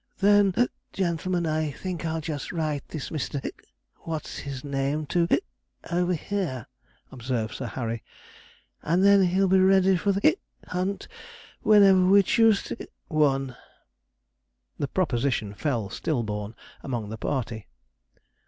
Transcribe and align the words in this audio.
'Then, 0.17 0.51
gentlemen, 0.93 1.45
I 1.45 1.69
think 1.69 2.07
I'll 2.07 2.21
just 2.21 2.51
write 2.51 2.87
this 2.87 3.11
Mr. 3.11 3.39
What's 3.97 4.39
his 4.39 4.63
name 4.63 5.05
to 5.05 5.27
over 5.91 6.15
here,' 6.15 6.65
observed 7.11 7.53
Sir 7.53 7.67
Harry, 7.67 8.03
'and 8.81 9.05
then 9.05 9.21
he'll 9.25 9.47
be 9.47 9.59
ready 9.59 9.95
for 9.95 10.11
the 10.11 10.39
hunt 10.69 11.07
whenever 11.61 12.03
we 12.03 12.23
choose 12.23 12.63
to 12.63 12.89
one.' 13.09 13.55
The 14.79 14.87
proposition 14.87 15.53
fell 15.53 15.91
still 15.91 16.23
born 16.23 16.55
among 16.81 17.09
the 17.09 17.17
party. 17.19 17.67